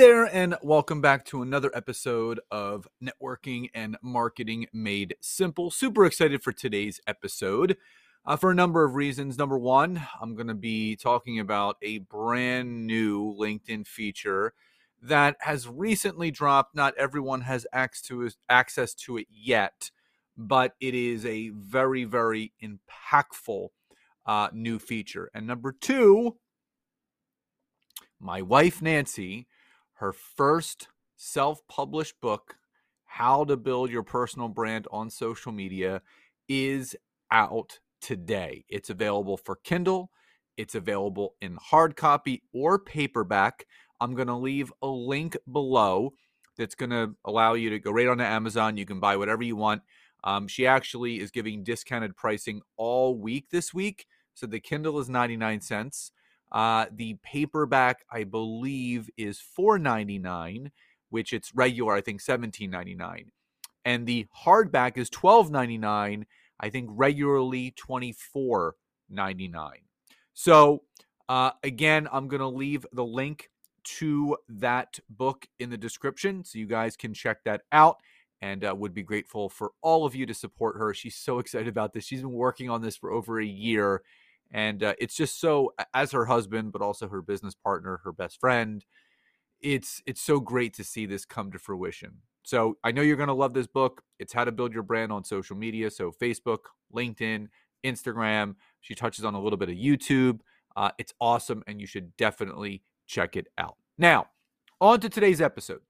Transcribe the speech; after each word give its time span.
There, 0.00 0.34
and 0.34 0.56
welcome 0.62 1.02
back 1.02 1.26
to 1.26 1.42
another 1.42 1.70
episode 1.74 2.40
of 2.50 2.88
Networking 3.04 3.68
and 3.74 3.98
Marketing 4.00 4.66
Made 4.72 5.14
Simple. 5.20 5.70
Super 5.70 6.06
excited 6.06 6.42
for 6.42 6.52
today's 6.52 7.02
episode 7.06 7.76
uh, 8.24 8.34
for 8.34 8.50
a 8.50 8.54
number 8.54 8.82
of 8.82 8.94
reasons. 8.94 9.36
Number 9.36 9.58
one, 9.58 10.00
I'm 10.18 10.34
going 10.34 10.46
to 10.46 10.54
be 10.54 10.96
talking 10.96 11.38
about 11.38 11.76
a 11.82 11.98
brand 11.98 12.86
new 12.86 13.36
LinkedIn 13.38 13.86
feature 13.86 14.54
that 15.02 15.36
has 15.40 15.68
recently 15.68 16.30
dropped. 16.30 16.74
Not 16.74 16.96
everyone 16.96 17.42
has 17.42 17.66
access 17.70 18.94
to, 18.94 19.18
it 19.18 19.26
yet, 19.30 19.90
but 20.34 20.76
it 20.80 20.94
is 20.94 21.26
a 21.26 21.50
very, 21.50 22.04
very 22.04 22.54
impactful 22.64 23.68
uh, 24.24 24.48
new 24.54 24.78
feature. 24.78 25.30
And 25.34 25.46
number 25.46 25.72
two, 25.78 26.36
my 28.18 28.40
wife, 28.40 28.80
Nancy, 28.80 29.46
her 30.00 30.12
first 30.12 30.88
self 31.16 31.60
published 31.68 32.20
book, 32.22 32.56
How 33.04 33.44
to 33.44 33.56
Build 33.56 33.90
Your 33.90 34.02
Personal 34.02 34.48
Brand 34.48 34.88
on 34.90 35.10
Social 35.10 35.52
Media, 35.52 36.00
is 36.48 36.96
out 37.30 37.78
today. 38.00 38.64
It's 38.70 38.88
available 38.88 39.36
for 39.36 39.56
Kindle, 39.56 40.10
it's 40.56 40.74
available 40.74 41.34
in 41.42 41.58
hard 41.60 41.96
copy 41.96 42.42
or 42.52 42.78
paperback. 42.78 43.66
I'm 44.00 44.14
going 44.14 44.28
to 44.28 44.36
leave 44.36 44.72
a 44.80 44.88
link 44.88 45.36
below 45.50 46.14
that's 46.56 46.74
going 46.74 46.90
to 46.90 47.14
allow 47.26 47.52
you 47.52 47.68
to 47.68 47.78
go 47.78 47.90
right 47.90 48.08
onto 48.08 48.24
Amazon. 48.24 48.78
You 48.78 48.86
can 48.86 49.00
buy 49.00 49.18
whatever 49.18 49.42
you 49.42 49.56
want. 49.56 49.82
Um, 50.24 50.48
she 50.48 50.66
actually 50.66 51.20
is 51.20 51.30
giving 51.30 51.62
discounted 51.62 52.16
pricing 52.16 52.62
all 52.78 53.18
week 53.18 53.50
this 53.50 53.74
week. 53.74 54.06
So 54.32 54.46
the 54.46 54.60
Kindle 54.60 54.98
is 54.98 55.10
99 55.10 55.60
cents. 55.60 56.12
Uh, 56.52 56.86
the 56.92 57.16
paperback, 57.22 58.04
I 58.10 58.24
believe, 58.24 59.08
is 59.16 59.40
$4.99, 59.58 60.70
which 61.10 61.32
it's 61.32 61.54
regular, 61.54 61.94
I 61.94 62.00
think, 62.00 62.20
$17.99. 62.20 63.26
And 63.84 64.06
the 64.06 64.26
hardback 64.44 64.98
is 64.98 65.08
$12.99, 65.10 66.24
I 66.58 66.70
think 66.70 66.90
regularly 66.92 67.72
$24.99. 67.72 69.70
So, 70.34 70.82
uh, 71.28 71.52
again, 71.62 72.08
I'm 72.12 72.28
to 72.40 72.48
leave 72.48 72.84
the 72.92 73.04
link 73.04 73.50
to 73.82 74.36
that 74.48 74.98
book 75.08 75.46
in 75.58 75.70
the 75.70 75.78
description 75.78 76.44
so 76.44 76.58
you 76.58 76.66
guys 76.66 76.96
can 76.96 77.14
check 77.14 77.42
that 77.44 77.62
out 77.72 77.98
and 78.42 78.64
uh, 78.64 78.74
would 78.74 78.94
be 78.94 79.02
grateful 79.02 79.48
for 79.48 79.72
all 79.82 80.04
of 80.04 80.14
you 80.14 80.26
to 80.26 80.34
support 80.34 80.76
her. 80.76 80.92
She's 80.94 81.16
so 81.16 81.38
excited 81.40 81.68
about 81.68 81.92
this. 81.92 82.04
She's 82.04 82.22
been 82.22 82.32
working 82.32 82.70
on 82.70 82.82
this 82.82 82.96
for 82.96 83.10
over 83.10 83.40
a 83.40 83.46
year 83.46 84.02
and 84.52 84.82
uh, 84.82 84.94
it's 84.98 85.14
just 85.16 85.40
so 85.40 85.72
as 85.94 86.12
her 86.12 86.26
husband 86.26 86.72
but 86.72 86.82
also 86.82 87.08
her 87.08 87.22
business 87.22 87.54
partner 87.54 88.00
her 88.04 88.12
best 88.12 88.40
friend 88.40 88.84
it's 89.60 90.02
it's 90.06 90.22
so 90.22 90.40
great 90.40 90.74
to 90.74 90.84
see 90.84 91.06
this 91.06 91.24
come 91.24 91.52
to 91.52 91.58
fruition. 91.58 92.14
So 92.42 92.78
i 92.82 92.90
know 92.90 93.02
you're 93.02 93.16
going 93.16 93.28
to 93.28 93.34
love 93.34 93.54
this 93.54 93.66
book. 93.66 94.02
It's 94.18 94.32
how 94.32 94.44
to 94.44 94.52
build 94.52 94.72
your 94.72 94.82
brand 94.82 95.12
on 95.12 95.24
social 95.24 95.56
media 95.56 95.90
so 95.90 96.10
facebook 96.10 96.60
linkedin 96.94 97.48
instagram. 97.84 98.54
She 98.80 98.94
touches 98.94 99.24
on 99.24 99.34
a 99.34 99.40
little 99.40 99.58
bit 99.58 99.68
of 99.68 99.76
youtube 99.76 100.40
uh, 100.76 100.90
it's 100.98 101.12
awesome 101.20 101.62
and 101.66 101.80
you 101.80 101.86
should 101.86 102.16
definitely 102.16 102.82
check 103.06 103.36
it 103.36 103.48
out. 103.58 103.76
Now 103.98 104.26
on 104.80 105.00
to 105.00 105.08
today's 105.08 105.40
episode. 105.40 105.80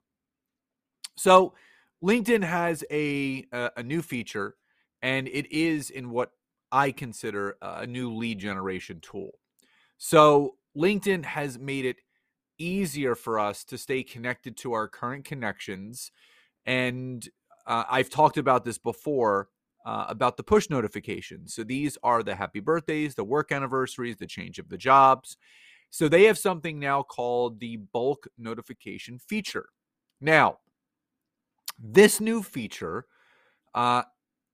So 1.17 1.55
linkedin 2.03 2.43
has 2.43 2.85
a 2.91 3.47
a, 3.53 3.71
a 3.79 3.83
new 3.83 4.03
feature 4.03 4.57
and 5.03 5.29
it 5.29 5.51
is 5.53 5.91
in 5.91 6.11
what 6.11 6.33
I 6.73 6.93
consider 6.93 7.57
a 7.63 7.87
new 7.87 8.15
lead 8.15 8.39
generation 8.39 9.01
tool. 9.01 9.33
So 9.99 10.57
LinkedIn 10.77 11.25
has 11.25 11.59
made 11.59 11.85
it 11.85 11.97
easier 12.59 13.15
for 13.15 13.39
us 13.39 13.65
to 13.65 13.79
stay 13.79 14.03
connected 14.03 14.57
to 14.59 14.73
our 14.73 14.87
current 14.87 15.25
connections. 15.25 16.13
And 16.67 17.29
uh, 17.67 17.85
I've 17.91 18.11
talked 18.11 18.37
about 18.37 18.65
this 18.65 18.79
before 18.79 19.49
uh, 19.85 20.07
about 20.09 20.37
the 20.37 20.43
push 20.43 20.69
notifications. 20.69 21.55
So 21.55 21.65
these 21.65 21.97
are 22.03 22.23
the 22.23 22.35
happy 22.35 22.61
birthdays, 22.61 23.15
the 23.15 23.25
work 23.25 23.51
anniversaries, 23.51 24.17
the 24.17 24.27
change 24.27 24.59
of 24.59 24.69
the 24.69 24.77
jobs. 24.77 25.37
So 25.91 26.09
they 26.09 26.25
have 26.25 26.39
something 26.39 26.79
now 26.79 27.03
called 27.03 27.61
the 27.61 27.77
bulk 27.77 28.29
notification 28.39 29.19
feature. 29.19 29.71
Now, 30.21 30.59
this 31.79 32.21
new 32.21 32.43
feature 32.43 33.07
uh, 33.75 34.03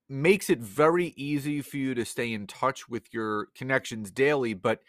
makes 0.09 0.49
it 0.49 0.59
very 0.59 1.13
easy 1.15 1.61
for 1.61 1.77
you 1.77 1.93
to 1.93 2.05
stay 2.05 2.31
in 2.31 2.47
touch 2.47 2.87
with 2.87 3.13
your 3.13 3.47
connections 3.55 4.11
daily, 4.11 4.53
but 4.53 4.79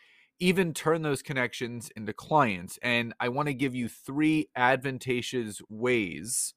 even 0.40 0.72
turn 0.72 1.02
those 1.02 1.22
connections 1.22 1.90
into 1.96 2.12
clients. 2.12 2.78
And 2.82 3.12
I 3.18 3.28
want 3.28 3.48
to 3.48 3.54
give 3.54 3.74
you 3.74 3.88
three 3.88 4.48
advantageous 4.54 5.60
ways 5.68 6.54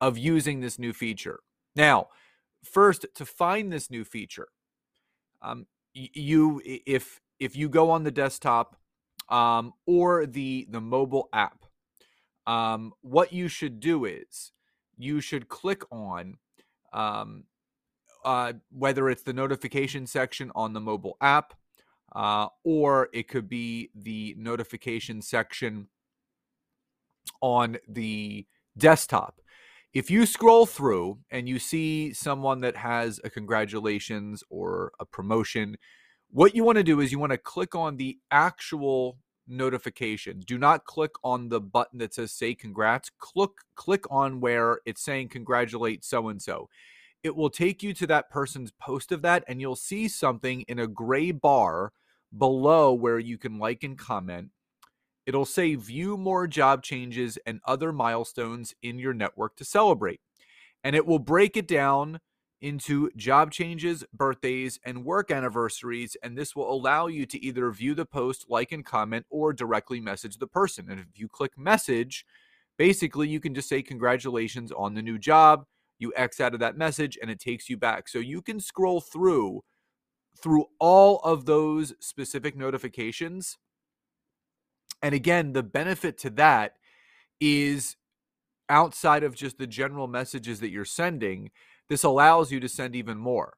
of 0.00 0.18
using 0.18 0.60
this 0.60 0.78
new 0.78 0.92
feature. 0.92 1.40
Now, 1.74 2.08
first, 2.62 3.06
to 3.14 3.24
find 3.24 3.72
this 3.72 3.90
new 3.90 4.04
feature, 4.04 4.48
um, 5.40 5.66
you 5.94 6.60
if 6.64 7.20
if 7.38 7.56
you 7.56 7.68
go 7.68 7.90
on 7.90 8.04
the 8.04 8.10
desktop 8.10 8.76
um, 9.30 9.72
or 9.86 10.26
the 10.26 10.66
the 10.68 10.80
mobile 10.80 11.28
app, 11.32 11.64
um, 12.46 12.92
what 13.00 13.32
you 13.32 13.48
should 13.48 13.80
do 13.80 14.04
is 14.04 14.52
you 14.98 15.20
should 15.20 15.48
click 15.48 15.82
on 15.90 16.36
um, 16.92 17.44
uh, 18.26 18.52
whether 18.70 19.08
it's 19.08 19.22
the 19.22 19.32
notification 19.32 20.06
section 20.06 20.50
on 20.54 20.72
the 20.72 20.80
mobile 20.80 21.16
app 21.22 21.54
uh, 22.14 22.48
or 22.64 23.08
it 23.12 23.28
could 23.28 23.48
be 23.48 23.90
the 23.94 24.34
notification 24.36 25.22
section 25.22 25.86
on 27.40 27.78
the 27.88 28.44
desktop. 28.76 29.40
If 29.94 30.10
you 30.10 30.26
scroll 30.26 30.66
through 30.66 31.20
and 31.30 31.48
you 31.48 31.58
see 31.60 32.12
someone 32.12 32.60
that 32.60 32.76
has 32.76 33.20
a 33.22 33.30
congratulations 33.30 34.42
or 34.50 34.92
a 34.98 35.06
promotion, 35.06 35.76
what 36.30 36.54
you 36.54 36.64
want 36.64 36.76
to 36.76 36.84
do 36.84 37.00
is 37.00 37.12
you 37.12 37.20
want 37.20 37.32
to 37.32 37.38
click 37.38 37.76
on 37.76 37.96
the 37.96 38.18
actual 38.30 39.18
notification. 39.46 40.40
Do 40.40 40.58
not 40.58 40.84
click 40.84 41.12
on 41.22 41.48
the 41.48 41.60
button 41.60 42.00
that 42.00 42.12
says 42.12 42.32
say 42.32 42.54
congrats. 42.54 43.10
Click 43.18 43.52
click 43.76 44.04
on 44.10 44.40
where 44.40 44.80
it's 44.84 45.04
saying 45.04 45.28
congratulate 45.28 46.04
so 46.04 46.28
and 46.28 46.42
so 46.42 46.68
it 47.26 47.36
will 47.36 47.50
take 47.50 47.82
you 47.82 47.92
to 47.92 48.06
that 48.06 48.30
person's 48.30 48.70
post 48.80 49.10
of 49.10 49.20
that, 49.22 49.44
and 49.48 49.60
you'll 49.60 49.76
see 49.76 50.06
something 50.06 50.62
in 50.62 50.78
a 50.78 50.86
gray 50.86 51.32
bar 51.32 51.92
below 52.38 52.92
where 52.92 53.18
you 53.18 53.36
can 53.36 53.58
like 53.58 53.82
and 53.82 53.98
comment. 53.98 54.50
It'll 55.26 55.44
say 55.44 55.74
view 55.74 56.16
more 56.16 56.46
job 56.46 56.84
changes 56.84 57.36
and 57.44 57.60
other 57.64 57.92
milestones 57.92 58.74
in 58.80 59.00
your 59.00 59.12
network 59.12 59.56
to 59.56 59.64
celebrate. 59.64 60.20
And 60.84 60.94
it 60.94 61.04
will 61.04 61.18
break 61.18 61.56
it 61.56 61.66
down 61.66 62.20
into 62.60 63.10
job 63.16 63.50
changes, 63.50 64.04
birthdays, 64.14 64.78
and 64.84 65.04
work 65.04 65.32
anniversaries. 65.32 66.16
And 66.22 66.38
this 66.38 66.54
will 66.54 66.72
allow 66.72 67.08
you 67.08 67.26
to 67.26 67.44
either 67.44 67.70
view 67.72 67.96
the 67.96 68.06
post, 68.06 68.46
like 68.48 68.70
and 68.70 68.84
comment, 68.84 69.26
or 69.30 69.52
directly 69.52 70.00
message 70.00 70.38
the 70.38 70.46
person. 70.46 70.88
And 70.88 71.00
if 71.00 71.18
you 71.18 71.26
click 71.26 71.58
message, 71.58 72.24
basically 72.78 73.28
you 73.28 73.40
can 73.40 73.52
just 73.52 73.68
say 73.68 73.82
congratulations 73.82 74.70
on 74.70 74.94
the 74.94 75.02
new 75.02 75.18
job 75.18 75.66
you 75.98 76.12
X 76.16 76.40
out 76.40 76.54
of 76.54 76.60
that 76.60 76.76
message 76.76 77.18
and 77.20 77.30
it 77.30 77.40
takes 77.40 77.68
you 77.68 77.76
back. 77.76 78.08
So 78.08 78.18
you 78.18 78.42
can 78.42 78.60
scroll 78.60 79.00
through 79.00 79.62
through 80.40 80.66
all 80.78 81.18
of 81.20 81.46
those 81.46 81.94
specific 82.00 82.56
notifications. 82.56 83.56
And 85.02 85.14
again, 85.14 85.52
the 85.52 85.62
benefit 85.62 86.18
to 86.18 86.30
that 86.30 86.72
is 87.40 87.96
outside 88.68 89.22
of 89.22 89.34
just 89.34 89.58
the 89.58 89.66
general 89.66 90.08
messages 90.08 90.60
that 90.60 90.70
you're 90.70 90.84
sending, 90.84 91.50
this 91.88 92.04
allows 92.04 92.50
you 92.50 92.60
to 92.60 92.68
send 92.68 92.96
even 92.96 93.16
more. 93.16 93.54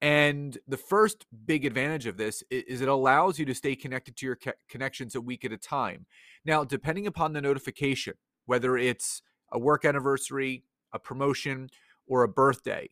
And 0.00 0.56
the 0.68 0.76
first 0.76 1.26
big 1.44 1.64
advantage 1.64 2.06
of 2.06 2.16
this 2.16 2.44
is 2.50 2.80
it 2.80 2.88
allows 2.88 3.38
you 3.38 3.44
to 3.46 3.54
stay 3.54 3.74
connected 3.74 4.16
to 4.16 4.26
your 4.26 4.38
connections 4.68 5.16
a 5.16 5.20
week 5.20 5.44
at 5.44 5.52
a 5.52 5.58
time. 5.58 6.06
Now, 6.44 6.62
depending 6.62 7.06
upon 7.06 7.32
the 7.32 7.40
notification, 7.40 8.14
whether 8.46 8.76
it's 8.76 9.22
a 9.50 9.58
work 9.58 9.84
anniversary, 9.84 10.62
a 10.92 10.98
promotion, 10.98 11.68
or 12.06 12.22
a 12.22 12.28
birthday. 12.28 12.88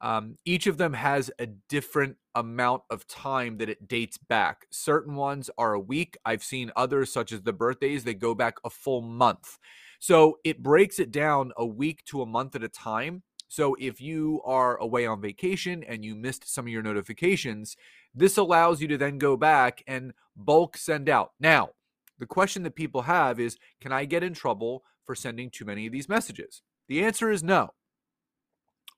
Um, 0.00 0.38
each 0.44 0.66
of 0.66 0.78
them 0.78 0.92
has 0.92 1.30
a 1.38 1.46
different 1.46 2.16
amount 2.34 2.82
of 2.90 3.06
time 3.08 3.58
that 3.58 3.68
it 3.68 3.88
dates 3.88 4.16
back. 4.16 4.66
Certain 4.70 5.16
ones 5.16 5.50
are 5.58 5.72
a 5.72 5.80
week. 5.80 6.16
I've 6.24 6.44
seen 6.44 6.70
others, 6.76 7.12
such 7.12 7.32
as 7.32 7.42
the 7.42 7.52
birthdays, 7.52 8.04
they 8.04 8.14
go 8.14 8.34
back 8.34 8.58
a 8.64 8.70
full 8.70 9.02
month. 9.02 9.58
So 9.98 10.38
it 10.44 10.62
breaks 10.62 11.00
it 11.00 11.10
down 11.10 11.52
a 11.56 11.66
week 11.66 12.04
to 12.06 12.22
a 12.22 12.26
month 12.26 12.54
at 12.54 12.62
a 12.62 12.68
time. 12.68 13.24
So 13.48 13.76
if 13.80 14.00
you 14.00 14.40
are 14.44 14.76
away 14.76 15.06
on 15.06 15.20
vacation 15.20 15.82
and 15.82 16.04
you 16.04 16.14
missed 16.14 16.52
some 16.52 16.66
of 16.66 16.72
your 16.72 16.82
notifications, 16.82 17.76
this 18.14 18.36
allows 18.36 18.80
you 18.80 18.88
to 18.88 18.98
then 18.98 19.18
go 19.18 19.36
back 19.36 19.82
and 19.86 20.12
bulk 20.36 20.76
send 20.76 21.08
out. 21.08 21.32
Now, 21.40 21.70
the 22.18 22.26
question 22.26 22.62
that 22.64 22.76
people 22.76 23.02
have 23.02 23.40
is 23.40 23.56
can 23.80 23.90
I 23.90 24.04
get 24.04 24.22
in 24.22 24.34
trouble 24.34 24.84
for 25.04 25.14
sending 25.14 25.50
too 25.50 25.64
many 25.64 25.86
of 25.86 25.92
these 25.92 26.08
messages? 26.08 26.62
The 26.88 27.04
answer 27.04 27.30
is 27.30 27.42
no. 27.42 27.70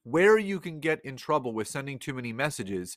Where 0.05 0.39
you 0.39 0.61
can 0.61 0.81
get 0.81 1.05
in 1.05 1.17
trouble 1.17 1.53
with 1.53 1.69
sending 1.69 1.99
too 1.99 2.15
many 2.15 2.33
messages 2.33 2.97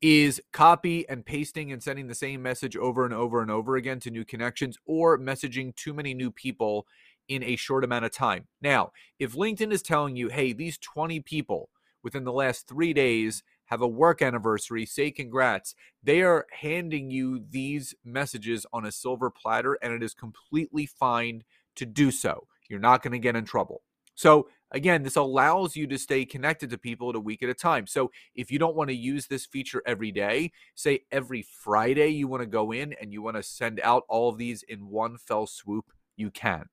is 0.00 0.42
copy 0.52 1.08
and 1.08 1.24
pasting 1.24 1.70
and 1.70 1.82
sending 1.82 2.08
the 2.08 2.14
same 2.14 2.42
message 2.42 2.76
over 2.76 3.04
and 3.04 3.14
over 3.14 3.40
and 3.40 3.50
over 3.50 3.76
again 3.76 4.00
to 4.00 4.10
new 4.10 4.24
connections 4.24 4.76
or 4.84 5.18
messaging 5.18 5.74
too 5.76 5.94
many 5.94 6.12
new 6.12 6.30
people 6.30 6.86
in 7.28 7.44
a 7.44 7.54
short 7.54 7.84
amount 7.84 8.04
of 8.04 8.10
time. 8.10 8.48
Now, 8.60 8.90
if 9.20 9.34
LinkedIn 9.34 9.70
is 9.70 9.82
telling 9.82 10.16
you, 10.16 10.28
hey, 10.28 10.52
these 10.52 10.78
20 10.78 11.20
people 11.20 11.70
within 12.02 12.24
the 12.24 12.32
last 12.32 12.66
three 12.66 12.92
days 12.92 13.44
have 13.66 13.80
a 13.80 13.86
work 13.86 14.22
anniversary, 14.22 14.84
say 14.84 15.12
congrats, 15.12 15.76
they 16.02 16.22
are 16.22 16.46
handing 16.50 17.10
you 17.10 17.44
these 17.48 17.94
messages 18.04 18.66
on 18.72 18.84
a 18.84 18.92
silver 18.92 19.30
platter, 19.30 19.78
and 19.82 19.92
it 19.92 20.02
is 20.02 20.14
completely 20.14 20.86
fine 20.86 21.44
to 21.76 21.86
do 21.86 22.10
so. 22.10 22.48
You're 22.68 22.80
not 22.80 23.02
going 23.02 23.12
to 23.12 23.18
get 23.18 23.36
in 23.36 23.44
trouble. 23.44 23.82
So, 24.22 24.46
again, 24.70 25.02
this 25.02 25.16
allows 25.16 25.74
you 25.74 25.88
to 25.88 25.98
stay 25.98 26.24
connected 26.24 26.70
to 26.70 26.78
people 26.78 27.10
at 27.10 27.16
a 27.16 27.20
week 27.20 27.42
at 27.42 27.48
a 27.48 27.54
time. 27.54 27.88
So, 27.88 28.12
if 28.36 28.52
you 28.52 28.58
don't 28.60 28.76
want 28.76 28.88
to 28.90 28.94
use 28.94 29.26
this 29.26 29.46
feature 29.46 29.82
every 29.84 30.12
day, 30.12 30.52
say 30.76 31.00
every 31.10 31.42
Friday 31.42 32.10
you 32.10 32.28
want 32.28 32.40
to 32.40 32.46
go 32.46 32.70
in 32.70 32.92
and 33.00 33.12
you 33.12 33.20
want 33.20 33.36
to 33.36 33.42
send 33.42 33.80
out 33.82 34.04
all 34.08 34.28
of 34.28 34.38
these 34.38 34.62
in 34.62 34.86
one 34.86 35.18
fell 35.18 35.48
swoop, 35.48 35.86
you 36.16 36.30
can. 36.30 36.66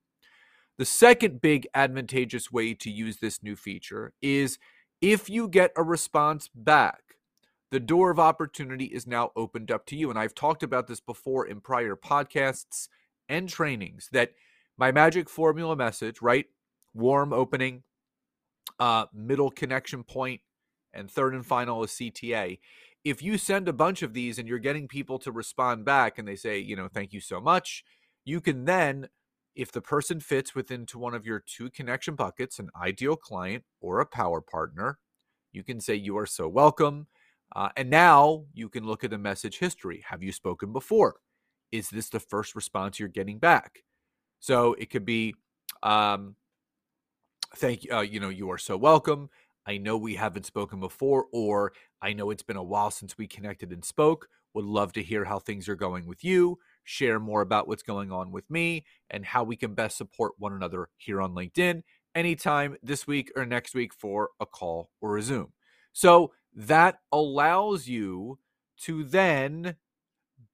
The 0.77 0.85
second 0.85 1.41
big 1.41 1.65
advantageous 1.73 2.51
way 2.51 2.75
to 2.75 2.91
use 2.91 3.17
this 3.17 3.41
new 3.41 3.55
feature 3.55 4.13
is 4.21 4.59
if 5.01 5.27
you 5.27 5.47
get 5.47 5.71
a 5.75 5.81
response 5.81 6.51
back. 6.53 7.01
The 7.71 7.79
door 7.79 8.09
of 8.09 8.19
opportunity 8.19 8.85
is 8.85 9.05
now 9.05 9.31
opened 9.35 9.69
up 9.69 9.85
to 9.87 9.95
you. 9.95 10.09
And 10.09 10.17
I've 10.17 10.33
talked 10.33 10.63
about 10.63 10.87
this 10.87 10.99
before 10.99 11.45
in 11.45 11.61
prior 11.61 11.95
podcasts 11.95 12.89
and 13.27 13.47
trainings 13.47 14.09
that 14.11 14.33
my 14.75 14.91
magic 14.91 15.29
formula 15.29 15.75
message, 15.75 16.19
right? 16.19 16.47
Warm 16.93 17.33
opening, 17.33 17.83
uh, 18.79 19.05
middle 19.13 19.49
connection 19.51 20.03
point, 20.03 20.41
and 20.93 21.09
third 21.09 21.33
and 21.33 21.45
final 21.45 21.83
is 21.83 21.91
CTA. 21.91 22.59
If 23.03 23.21
you 23.21 23.37
send 23.37 23.67
a 23.67 23.73
bunch 23.73 24.01
of 24.01 24.13
these 24.13 24.39
and 24.39 24.47
you're 24.47 24.59
getting 24.59 24.87
people 24.87 25.19
to 25.19 25.31
respond 25.31 25.85
back 25.85 26.17
and 26.17 26.27
they 26.27 26.35
say, 26.35 26.59
you 26.59 26.75
know, 26.75 26.87
thank 26.87 27.13
you 27.13 27.21
so 27.21 27.39
much, 27.39 27.83
you 28.25 28.41
can 28.41 28.65
then, 28.65 29.07
if 29.55 29.71
the 29.71 29.81
person 29.81 30.19
fits 30.19 30.53
within 30.53 30.85
to 30.87 30.99
one 30.99 31.13
of 31.13 31.25
your 31.25 31.39
two 31.45 31.69
connection 31.69 32.15
buckets, 32.15 32.59
an 32.59 32.69
ideal 32.81 33.15
client 33.15 33.63
or 33.81 33.99
a 33.99 34.05
power 34.05 34.41
partner, 34.41 34.99
you 35.51 35.63
can 35.63 35.79
say 35.79 35.95
you 35.95 36.17
are 36.17 36.25
so 36.25 36.47
welcome. 36.47 37.07
Uh, 37.55 37.69
and 37.75 37.89
now 37.89 38.45
you 38.53 38.69
can 38.69 38.85
look 38.85 39.03
at 39.03 39.09
the 39.09 39.17
message 39.17 39.57
history. 39.57 40.03
Have 40.07 40.21
you 40.21 40.31
spoken 40.31 40.71
before? 40.71 41.15
Is 41.71 41.89
this 41.89 42.09
the 42.09 42.19
first 42.19 42.55
response 42.55 42.99
you're 42.99 43.09
getting 43.09 43.39
back? 43.39 43.79
So 44.39 44.73
it 44.75 44.89
could 44.89 45.05
be, 45.05 45.35
um, 45.81 46.35
thank 47.55 47.83
you. 47.83 47.91
Uh, 47.93 48.01
you 48.01 48.19
know, 48.19 48.29
you 48.29 48.49
are 48.51 48.57
so 48.57 48.77
welcome. 48.77 49.29
I 49.65 49.77
know 49.77 49.97
we 49.97 50.15
haven't 50.15 50.45
spoken 50.45 50.79
before, 50.79 51.25
or 51.31 51.73
I 52.01 52.13
know 52.13 52.31
it's 52.31 52.43
been 52.43 52.57
a 52.57 52.63
while 52.63 52.91
since 52.91 53.17
we 53.17 53.27
connected 53.27 53.71
and 53.71 53.83
spoke. 53.83 54.27
Would 54.55 54.65
love 54.65 54.93
to 54.93 55.03
hear 55.03 55.25
how 55.25 55.39
things 55.39 55.69
are 55.69 55.75
going 55.75 56.07
with 56.07 56.23
you, 56.23 56.57
share 56.83 57.19
more 57.19 57.41
about 57.41 57.67
what's 57.67 57.83
going 57.83 58.11
on 58.11 58.31
with 58.31 58.49
me, 58.49 58.85
and 59.11 59.23
how 59.23 59.43
we 59.43 59.55
can 59.55 59.75
best 59.75 59.97
support 59.97 60.33
one 60.39 60.53
another 60.53 60.89
here 60.97 61.21
on 61.21 61.35
LinkedIn 61.35 61.83
anytime 62.15 62.75
this 62.81 63.05
week 63.05 63.31
or 63.35 63.45
next 63.45 63.75
week 63.75 63.93
for 63.93 64.29
a 64.39 64.45
call 64.45 64.89
or 65.01 65.17
a 65.17 65.21
Zoom. 65.21 65.53
So 65.93 66.31
that 66.55 66.99
allows 67.11 67.87
you 67.87 68.39
to 68.81 69.03
then 69.03 69.75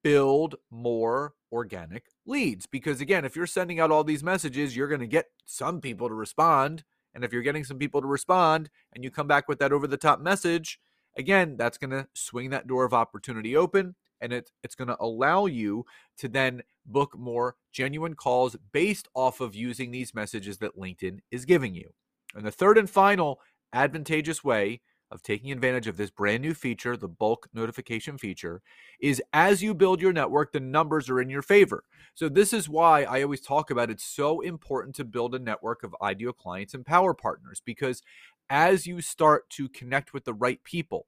build 0.04 0.56
more 0.70 1.34
organic 1.52 2.06
leads. 2.25 2.66
Because 2.66 3.01
again, 3.01 3.25
if 3.25 3.36
you're 3.36 3.48
sending 3.48 3.80
out 3.80 3.92
all 3.92 4.04
these 4.04 4.24
messages, 4.24 4.75
you're 4.75 4.88
going 4.88 5.01
to 5.01 5.07
get 5.07 5.27
some 5.45 5.81
people 5.81 6.07
to 6.07 6.13
respond. 6.13 6.83
And 7.13 7.24
if 7.24 7.31
you're 7.31 7.42
getting 7.42 7.63
some 7.63 7.77
people 7.77 8.01
to 8.01 8.07
respond 8.07 8.69
and 8.94 9.04
you 9.04 9.12
come 9.12 9.27
back 9.27 9.48
with 9.48 9.60
that 9.60 9.72
over 9.72 9.88
the 9.88 9.98
top 9.98 10.19
message, 10.19 10.80
again, 11.18 11.56
that's 11.57 11.77
going 11.77 11.92
to 11.92 12.07
swing 12.13 12.50
that 12.50 12.68
door 12.68 12.86
of 12.86 12.94
opportunity 12.94 13.56
open 13.56 13.95
and 14.22 14.33
it, 14.33 14.51
it's 14.63 14.75
going 14.75 14.88
to 14.88 14.98
allow 15.00 15.45
you 15.45 15.86
to 16.18 16.27
then 16.27 16.62
book 16.86 17.18
more 17.18 17.56
genuine 17.72 18.16
calls 18.16 18.56
based 18.72 19.07
off 19.13 19.42
of 19.42 19.56
using 19.56 19.92
these 19.92 20.13
messages 20.13 20.57
that 20.60 20.77
LinkedIn 20.77 21.19
is 21.31 21.45
giving 21.45 21.75
you. 21.75 21.94
And 22.36 22.45
the 22.45 22.51
third 22.51 22.77
and 22.77 22.89
final 22.89 23.39
advantageous 23.74 24.44
way 24.44 24.81
of 25.12 25.22
taking 25.22 25.52
advantage 25.52 25.88
of 25.88 25.98
this 25.98 26.10
brand 26.10 26.42
new 26.42 26.54
feature, 26.54 26.98
the 26.98 27.07
bulk 27.07 27.48
notification 27.54 28.18
feature, 28.18 28.62
is 29.00 29.22
as 29.34 29.62
you 29.62 29.74
build 29.74 30.02
your 30.02 30.13
network, 30.13 30.52
the 30.52 30.60
numbers 30.60 31.10
are 31.10 31.22
in 31.22 31.30
your 31.30 31.42
favor. 31.42 31.84
So, 32.13 32.30
this 32.30 32.54
is 32.54 32.68
why 32.68 33.04
I 33.04 33.22
always 33.22 33.42
talk 33.42 33.72
about 33.72 33.90
it's 33.90 34.04
so 34.04 34.42
important 34.42 34.96
to 34.96 35.06
build 35.06 35.36
a 35.36 35.40
network 35.40 35.84
of 35.84 35.96
ideal 36.02 36.34
clients 36.34 36.74
and 36.74 36.86
power 36.86 37.13
partners 37.13 37.62
because 37.63 38.02
as 38.50 38.86
you 38.86 39.02
start 39.02 39.50
to 39.52 39.69
connect 39.69 40.13
with 40.13 40.25
the 40.25 40.34
right 40.34 40.63
people, 40.63 41.08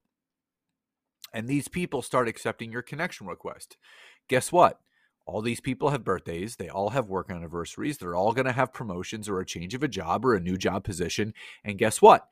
and 1.33 1.47
these 1.47 1.67
people 1.67 2.01
start 2.01 2.27
accepting 2.27 2.71
your 2.71 2.81
connection 2.81 3.27
request, 3.27 3.77
guess 4.27 4.51
what? 4.51 4.79
all 5.27 5.41
these 5.41 5.59
people 5.59 5.89
have 5.89 6.05
birthdays. 6.05 6.55
They 6.55 6.69
all 6.69 6.91
have 6.91 7.09
work 7.09 7.29
anniversaries. 7.29 7.97
They're 7.97 8.15
all 8.15 8.31
going 8.31 8.45
to 8.45 8.53
have 8.53 8.73
promotions 8.73 9.27
or 9.27 9.39
a 9.39 9.45
change 9.45 9.73
of 9.73 9.83
a 9.83 9.87
job 9.87 10.25
or 10.25 10.33
a 10.33 10.39
new 10.39 10.57
job 10.57 10.85
position. 10.85 11.33
And 11.65 11.77
guess 11.77 12.01
what? 12.01 12.27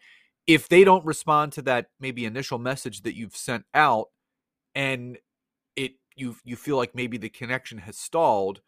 If 0.47 0.69
they 0.69 0.83
don't 0.83 1.05
respond 1.05 1.51
to 1.53 1.61
that 1.63 1.87
maybe 1.99 2.25
initial 2.25 2.59
message 2.59 3.01
that 3.01 3.15
you've 3.15 3.35
sent 3.35 3.65
out 3.73 4.07
and 4.73 5.17
it 5.75 5.93
you 6.15 6.35
you 6.43 6.55
feel 6.55 6.77
like 6.77 6.95
maybe 6.95 7.17
the 7.17 7.29
connection 7.29 7.79
has 7.79 7.97
stalled 7.97 8.61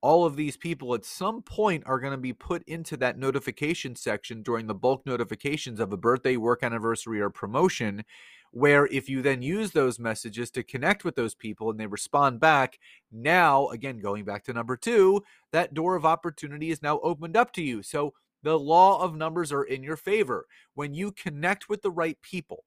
all 0.00 0.26
of 0.26 0.36
these 0.36 0.58
people 0.58 0.94
at 0.94 1.04
some 1.04 1.40
point 1.40 1.82
are 1.86 1.98
going 1.98 2.12
to 2.12 2.18
be 2.18 2.34
put 2.34 2.62
into 2.64 2.94
that 2.94 3.18
notification 3.18 3.96
section 3.96 4.42
during 4.42 4.66
the 4.66 4.74
bulk 4.74 5.04
notifications 5.06 5.80
of 5.80 5.92
a 5.92 5.96
birthday 5.96 6.36
work 6.36 6.62
anniversary 6.62 7.20
or 7.20 7.30
promotion 7.30 8.04
where 8.50 8.86
if 8.86 9.08
you 9.08 9.20
then 9.20 9.42
use 9.42 9.72
those 9.72 9.98
messages 9.98 10.48
to 10.48 10.62
connect 10.62 11.04
with 11.04 11.16
those 11.16 11.34
people 11.34 11.70
and 11.70 11.80
they 11.80 11.86
respond 11.86 12.38
back 12.38 12.78
now 13.10 13.66
again 13.68 13.98
going 13.98 14.24
back 14.24 14.44
to 14.44 14.52
number 14.52 14.76
2 14.76 15.20
that 15.52 15.74
door 15.74 15.96
of 15.96 16.04
opportunity 16.04 16.70
is 16.70 16.82
now 16.82 17.00
opened 17.00 17.36
up 17.36 17.52
to 17.52 17.62
you. 17.62 17.82
So 17.82 18.12
the 18.44 18.58
law 18.58 19.02
of 19.02 19.16
numbers 19.16 19.50
are 19.50 19.64
in 19.64 19.82
your 19.82 19.96
favor. 19.96 20.46
When 20.74 20.94
you 20.94 21.10
connect 21.12 21.68
with 21.68 21.82
the 21.82 21.90
right 21.90 22.20
people, 22.22 22.64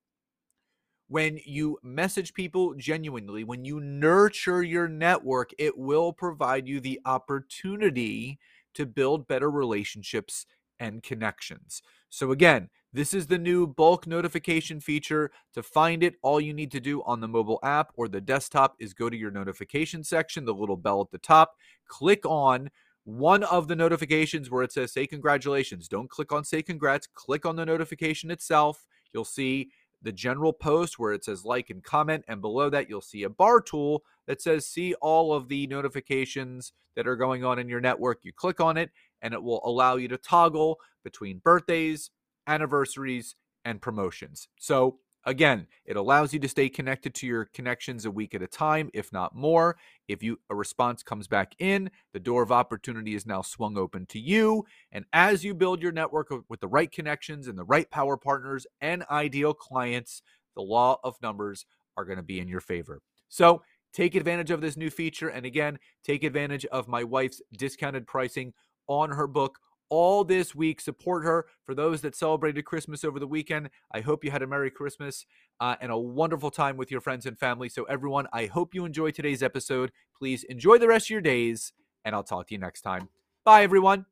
when 1.08 1.40
you 1.46 1.78
message 1.84 2.34
people 2.34 2.74
genuinely, 2.74 3.46
when 3.46 3.64
you 3.64 3.80
nurture 3.80 4.64
your 4.64 4.90
network, 4.90 5.52
it 5.58 5.78
will 5.78 6.12
provide 6.12 6.68
you 6.68 6.82
the 6.82 7.00
opportunity 7.06 8.40
to 8.74 8.86
build 8.86 9.28
better 9.28 9.50
relationships 9.50 10.46
and 10.80 11.02
connections. 11.04 11.82
So, 12.10 12.32
again, 12.32 12.70
this 12.92 13.14
is 13.14 13.28
the 13.28 13.38
new 13.38 13.68
bulk 13.68 14.08
notification 14.08 14.80
feature. 14.80 15.32
To 15.54 15.62
find 15.62 16.04
it, 16.04 16.16
all 16.24 16.42
you 16.42 16.54
need 16.54 16.72
to 16.72 16.80
do 16.80 17.04
on 17.04 17.22
the 17.22 17.28
mobile 17.28 17.60
app 17.64 17.92
or 17.96 18.08
the 18.08 18.22
desktop 18.22 18.76
is 18.80 18.94
go 18.94 19.10
to 19.10 19.18
your 19.18 19.32
notification 19.32 20.04
section, 20.04 20.46
the 20.46 20.54
little 20.54 20.78
bell 20.78 21.02
at 21.02 21.12
the 21.12 21.20
top, 21.20 21.56
click 21.88 22.26
on 22.26 22.70
one 23.08 23.44
of 23.46 23.70
the 23.70 23.76
notifications 23.76 24.52
where 24.52 24.64
it 24.64 24.72
says 24.74 24.92
say 24.92 25.08
congratulations. 25.08 25.88
Don't 25.88 26.10
click 26.10 26.34
on 26.34 26.44
say 26.44 26.62
congrats, 26.62 27.08
click 27.08 27.46
on 27.46 27.56
the 27.56 27.66
notification 27.66 28.30
itself. 28.30 28.86
You'll 29.14 29.24
see 29.24 29.70
the 30.02 30.12
general 30.12 30.52
post 30.52 31.00
where 31.00 31.14
it 31.14 31.24
says 31.24 31.46
like 31.46 31.70
and 31.70 31.82
comment, 31.82 32.26
and 32.28 32.42
below 32.42 32.70
that, 32.70 32.90
you'll 32.90 33.00
see 33.00 33.24
a 33.24 33.30
bar 33.30 33.62
tool 33.62 34.04
that 34.28 34.42
says 34.42 34.68
see 34.68 34.94
all 34.96 35.34
of 35.34 35.48
the 35.48 35.68
notifications 35.68 36.74
that 36.98 37.08
are 37.08 37.16
going 37.16 37.46
on 37.46 37.60
in 37.60 37.70
your 37.70 37.80
network. 37.80 38.20
You 38.24 38.34
click 38.34 38.60
on 38.60 38.76
it, 38.76 38.92
and 39.22 39.34
it 39.34 39.42
will 39.42 39.62
allow 39.64 39.96
you 39.96 40.10
to 40.10 40.18
toggle 40.18 40.78
between 41.06 41.40
birthdays, 41.40 42.12
anniversaries, 42.46 43.36
and 43.64 43.82
promotions. 43.82 44.50
So 44.58 45.00
Again, 45.28 45.68
it 45.84 45.98
allows 45.98 46.34
you 46.34 46.40
to 46.40 46.48
stay 46.48 46.70
connected 46.70 47.14
to 47.16 47.28
your 47.28 47.50
connections 47.54 48.06
a 48.06 48.12
week 48.12 48.34
at 48.34 48.42
a 48.42 48.48
time, 48.48 48.90
if 48.94 49.12
not 49.12 49.36
more. 49.36 49.76
If 50.08 50.24
you 50.24 50.40
a 50.50 50.56
response 50.56 51.04
comes 51.04 51.28
back 51.28 51.54
in, 51.60 51.92
the 52.14 52.20
door 52.22 52.44
of 52.44 52.52
opportunity 52.54 53.14
is 53.14 53.26
now 53.26 53.42
swung 53.42 53.78
open 53.78 54.06
to 54.06 54.20
you. 54.20 54.64
And 54.94 55.04
as 55.12 55.44
you 55.44 55.54
build 55.54 55.82
your 55.82 55.92
network 55.92 56.32
with 56.48 56.62
the 56.62 56.70
right 56.70 56.90
connections 56.90 57.50
and 57.50 57.60
the 57.60 57.66
right 57.66 57.92
power 57.92 58.16
partners 58.16 58.66
and 58.80 59.04
ideal 59.12 59.54
clients, 59.54 60.22
the 60.56 60.62
law 60.62 60.98
of 61.04 61.22
numbers 61.22 61.66
are 61.98 62.06
going 62.06 62.16
to 62.16 62.24
be 62.24 62.40
in 62.40 62.48
your 62.48 62.62
favor. 62.62 63.02
So 63.28 63.64
take 63.92 64.16
advantage 64.16 64.50
of 64.50 64.62
this 64.62 64.78
new 64.78 64.90
feature. 64.90 65.28
And 65.28 65.46
again, 65.46 65.78
take 66.06 66.24
advantage 66.24 66.66
of 66.68 66.88
my 66.88 67.04
wife's 67.04 67.42
discounted 67.52 68.08
pricing 68.08 68.54
on 68.88 69.10
her 69.10 69.28
book 69.28 69.60
all 69.90 70.24
this 70.24 70.54
week. 70.56 70.82
Support 70.82 71.24
her. 71.24 71.46
For 71.66 71.76
those 71.76 72.02
that 72.02 72.16
celebrated 72.16 72.64
Christmas 72.64 73.04
over 73.04 73.20
the 73.20 73.28
weekend, 73.28 73.70
I 73.92 74.02
hope 74.02 74.24
you 74.24 74.32
had 74.32 74.42
a 74.42 74.48
Merry 74.48 74.72
Christmas 74.72 75.26
uh, 75.60 75.76
and 75.82 75.92
a 75.92 75.98
wonderful 75.98 76.52
time 76.52 76.78
with 76.78 76.92
your 76.92 77.02
friends 77.02 77.26
and 77.26 77.38
family. 77.38 77.70
So, 77.70 77.84
everyone, 77.84 78.28
I 78.34 78.46
hope 78.46 78.74
you 78.74 78.86
enjoy 78.86 79.12
today's 79.12 79.44
episode. 79.44 79.92
Please 80.18 80.44
enjoy 80.46 80.78
the 80.78 80.88
rest 80.88 81.08
of 81.08 81.12
your 81.12 81.22
days, 81.22 81.74
and 82.06 82.16
I'll 82.16 82.24
talk 82.24 82.48
to 82.48 82.54
you 82.54 82.60
next 82.60 82.82
time. 82.82 83.10
Bye, 83.44 83.64
everyone. 83.64 84.06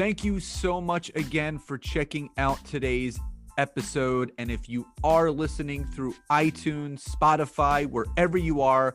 Thank 0.00 0.24
you 0.24 0.40
so 0.40 0.80
much 0.80 1.10
again 1.14 1.58
for 1.58 1.76
checking 1.76 2.30
out 2.38 2.64
today's 2.64 3.20
episode. 3.60 4.32
And 4.38 4.50
if 4.50 4.68
you 4.68 4.86
are 5.04 5.30
listening 5.30 5.84
through 5.84 6.14
iTunes, 6.30 7.04
Spotify, 7.04 7.86
wherever 7.86 8.38
you 8.38 8.62
are, 8.62 8.94